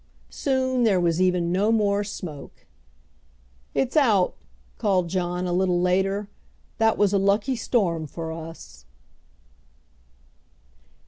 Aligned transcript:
Soon 0.31 0.81
there 0.83 0.99
was 0.99 1.21
even 1.21 1.51
no 1.51 1.71
more 1.71 2.03
smoke! 2.03 2.65
"It's 3.75 3.95
out!" 3.95 4.33
called 4.79 5.09
John, 5.09 5.45
a 5.45 5.53
little 5.53 5.79
later. 5.79 6.27
"That 6.79 6.97
was 6.97 7.13
a 7.13 7.19
lucky 7.19 7.55
storm 7.55 8.07
for 8.07 8.31
us." 8.31 8.85